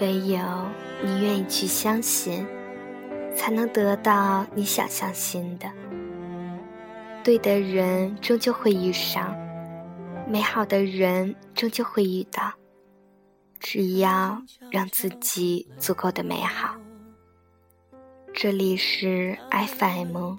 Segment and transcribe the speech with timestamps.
[0.00, 0.38] 唯有
[1.02, 2.46] 你愿意去相信，
[3.34, 5.66] 才能得到你想相信的。
[7.24, 9.34] 对的人终究会遇上，
[10.28, 12.52] 美好的人终究会遇到。
[13.58, 16.76] 只要让自己足够的美好。
[18.34, 20.36] 这里是 FM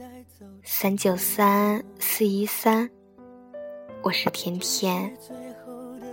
[0.64, 2.90] 三九三四一三，
[4.04, 5.18] 我是甜甜，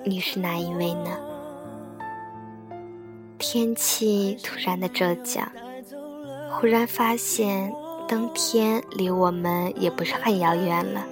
[0.03, 1.34] 你是哪一位呢？
[3.47, 5.47] 天气突然的骤降，
[6.51, 7.71] 忽然发现。
[8.07, 11.05] 冬天离我们也不是很遥远了，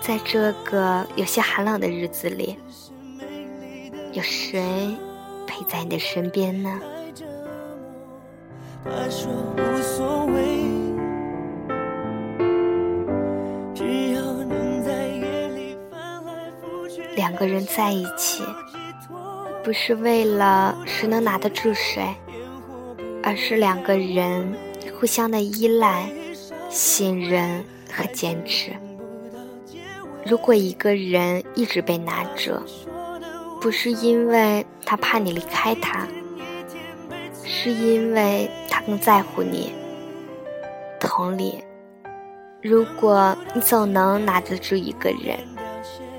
[0.00, 2.56] 在这个有些寒冷的日子里，
[4.12, 4.96] 有谁
[5.46, 6.80] 陪在你的身边呢？
[17.14, 18.42] 两个人在一起，
[19.64, 22.14] 不是为了谁能拿得住谁，
[23.22, 24.54] 而是两个人。
[25.00, 26.08] 互相的依赖、
[26.70, 28.70] 信任和坚持。
[30.24, 32.62] 如果一个人一直被拿着，
[33.60, 36.06] 不是因为他怕你离开他，
[37.44, 39.74] 是因为他更在乎你。
[41.00, 41.62] 同理，
[42.62, 45.38] 如果你总能拿得住一个人，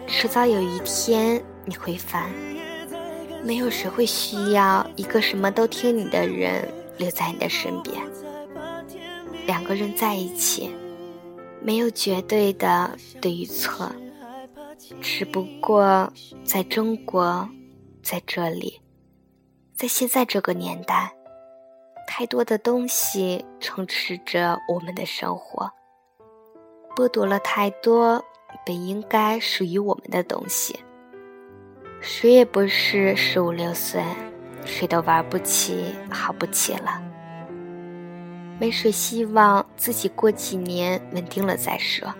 [0.06, 2.30] 迟早有一天你会烦。
[3.46, 7.96] 没有谁会需要一个什么都听你的人留在你的身边。
[9.46, 10.72] 两个人在一起，
[11.62, 13.88] 没有绝对的对与错，
[15.00, 16.12] 只不过
[16.44, 17.48] 在中国，
[18.02, 18.82] 在这里，
[19.76, 21.14] 在现在这个年代，
[22.08, 25.72] 太多的东西充斥着我们的生活，
[26.96, 28.26] 剥夺了太多
[28.66, 30.80] 本应该属于我们的东西。
[32.08, 34.00] 谁也不是十五六岁，
[34.64, 37.02] 谁都玩不起，好不起了。
[38.60, 42.14] 没谁希望自己过几年稳定了再说。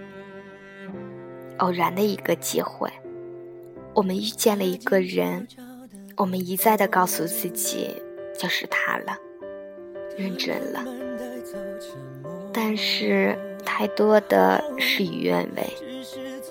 [1.60, 2.92] 偶然的一个机会，
[3.94, 5.48] 我们遇见了一个人，
[6.18, 7.96] 我们一再的告诉自己
[8.40, 9.16] 就是他了，
[10.18, 10.84] 认真了。
[12.52, 15.70] 但是太多的事与愿违，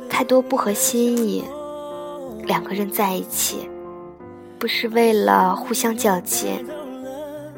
[0.09, 1.45] 太多不合心意。
[2.45, 3.69] 两个人在一起，
[4.59, 6.65] 不是为了互相较劲，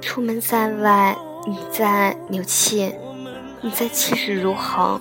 [0.00, 1.16] 出门在外。
[1.48, 2.92] 你在牛气，
[3.60, 5.00] 你在气势如虹。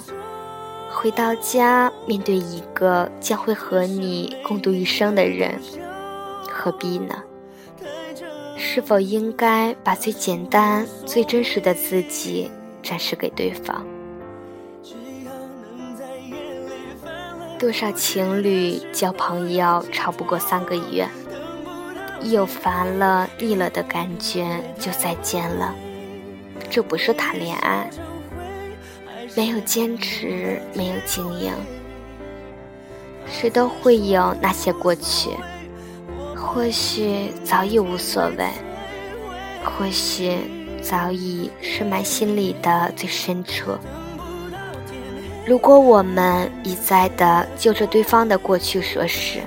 [0.91, 5.59] 回到家，面对一个将会和你共度一生的人，
[6.47, 7.16] 何必呢？
[8.56, 12.52] 是否应该把最简单、最真实的自己
[12.84, 13.84] 展示给对方？
[17.58, 21.08] 多少情侣交朋友超不过三个月，
[22.22, 25.74] 有烦了、腻了的感觉就再见了。
[26.70, 27.90] 这不是谈恋爱，
[29.36, 31.54] 没有坚持，没有经营，
[33.26, 35.30] 谁都会有那些过去，
[36.36, 38.50] 或许早已无所谓，
[39.64, 40.38] 或许
[40.82, 43.72] 早已深埋心里的最深处。
[45.46, 49.40] 如果我们一再的就着对方的过去说事，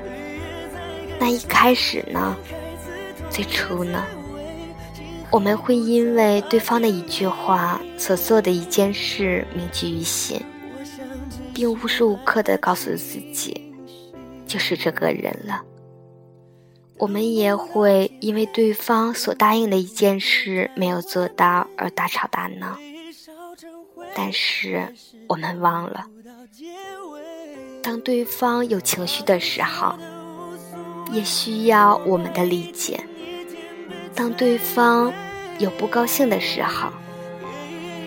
[1.18, 2.36] 那一开始呢？
[3.28, 4.04] 最初呢？
[5.30, 10.40] 我们会因为对方的一句话所做的一件事铭记于心，
[11.52, 13.74] 并无时无刻的告诉自己，
[14.46, 15.60] 就是这个人了。
[16.96, 22.76] 我们也会因为对方所答应的一件事没有做到而大吵大闹，
[24.20, 24.92] 但是
[25.28, 26.04] 我们忘了，
[27.80, 29.94] 当对方有情绪的时候，
[31.12, 32.98] 也需要我们的理解。
[34.16, 35.12] 当对方
[35.60, 36.90] 有不高兴的时候，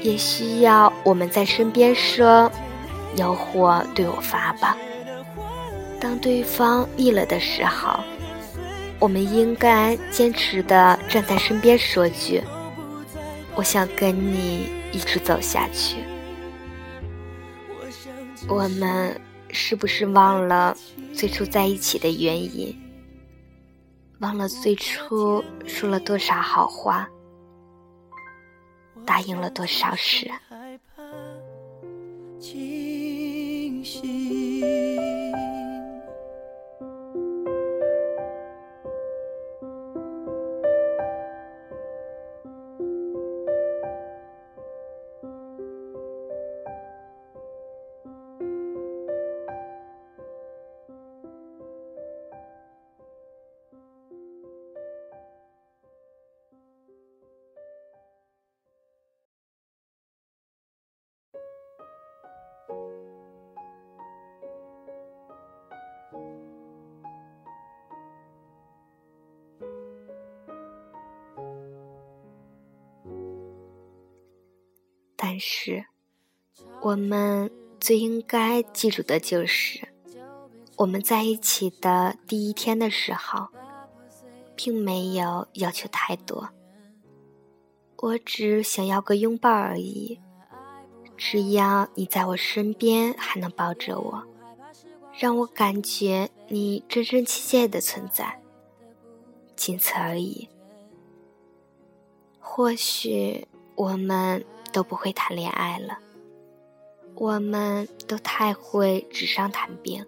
[0.02, 2.52] 也需要我们在身边说
[3.16, 4.76] ：“有火对我发吧。”
[5.98, 7.98] 当对方腻了的时候，
[9.00, 12.44] 我们应该坚持的站在身边说句
[13.56, 15.98] ：“我想跟你一直走下去。”
[18.50, 20.76] 我们是不是忘了
[21.14, 22.76] 最初在一起的原因？
[24.20, 27.10] 忘了最初说了多少好话，
[29.06, 30.30] 答应了多少事。
[75.32, 75.86] 但是，
[76.82, 77.50] 我们
[77.80, 79.88] 最应该记住的就是，
[80.76, 83.48] 我们在一起的第一天的时候，
[84.58, 86.50] 并没有要求太多。
[87.96, 90.20] 我只想要个拥抱而已，
[91.16, 94.24] 只要你在我身边，还能抱着我，
[95.18, 98.42] 让我感觉你真真切切的存在，
[99.56, 100.50] 仅此而已。
[102.38, 105.98] 或许我们都不会谈恋爱了，
[107.16, 110.06] 我们都太会纸上谈兵，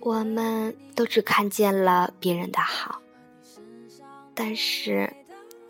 [0.00, 3.00] 我们都只看见了别人的好，
[4.34, 5.12] 但是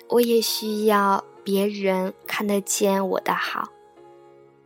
[0.09, 3.69] 我也需要别人看得见我的好，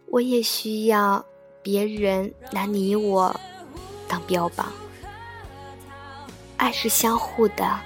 [0.09, 1.25] 我也需要
[1.63, 3.35] 别人拿你我
[4.07, 4.73] 当标榜。
[6.57, 7.79] 爱是相互的，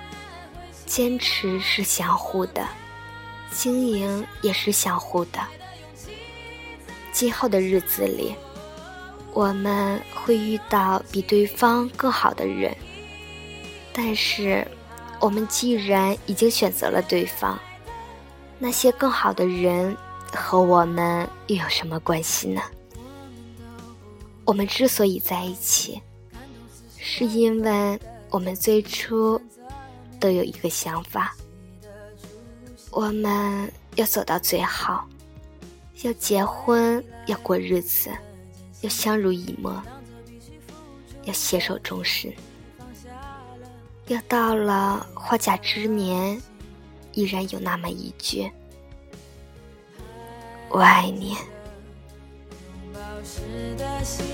[0.86, 2.66] 坚持是相互的。
[3.54, 5.38] 经营也是相互的。
[7.12, 8.34] 今后的日子里，
[9.32, 12.74] 我们会遇到比对方更好的人，
[13.92, 14.66] 但是，
[15.20, 17.58] 我们既然已经选择了对方，
[18.58, 19.96] 那些更好的人
[20.32, 22.62] 和我们又有什么关系呢？
[24.44, 26.00] 我们之所以在一起，
[26.98, 27.98] 是因为
[28.30, 29.40] 我们最初
[30.18, 31.36] 都有一个想法。
[32.92, 35.08] 我们要走到最好，
[36.02, 38.10] 要结婚，要过日子，
[38.82, 39.82] 要相濡以沫，
[41.24, 42.30] 要携手终身，
[44.08, 46.38] 要到了花甲之年，
[47.14, 48.52] 依然有那么一句
[50.68, 51.30] “我爱你”。
[52.92, 53.40] 拥抱时
[53.78, 54.26] 的心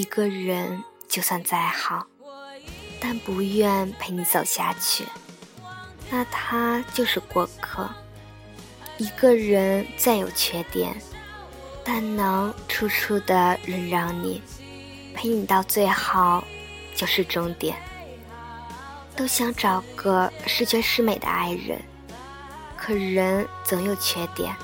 [0.00, 2.06] 一个人就算再好，
[2.98, 5.04] 但不愿陪你走下去，
[6.08, 7.86] 那他就是过客。
[8.96, 10.96] 一个人再有缺点，
[11.84, 14.40] 但能处处的忍让你，
[15.14, 16.42] 陪你到最好，
[16.96, 17.76] 就是终点。
[19.14, 21.78] 都想找个十全十美的爱人，
[22.74, 24.56] 可人总有缺点。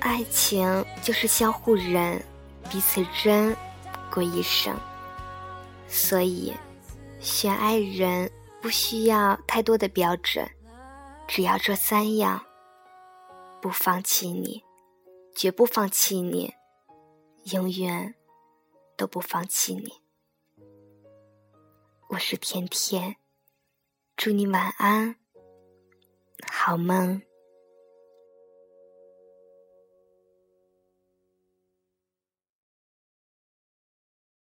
[0.00, 2.22] 爱情就是相互忍。
[2.70, 3.56] 彼此真
[4.10, 4.76] 过一生，
[5.88, 6.52] 所以
[7.20, 10.48] 选爱人不需要太多的标准，
[11.26, 12.44] 只要这三样：
[13.62, 14.62] 不放弃你，
[15.34, 16.52] 绝不放弃你，
[17.52, 18.14] 永远
[18.96, 19.92] 都不放弃你。
[22.08, 23.16] 我是甜甜，
[24.16, 25.14] 祝你晚安，
[26.50, 27.22] 好梦。